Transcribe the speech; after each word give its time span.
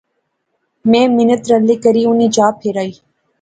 میں 0.89 1.05
منت 1.15 1.39
ترلے 1.47 1.75
کری 1.83 2.03
انیں 2.09 2.31
چاء 2.35 2.49
پیرائی 2.59 2.93